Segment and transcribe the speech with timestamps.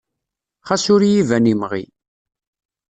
[0.67, 1.83] Xas ur i yi-ban imɣi.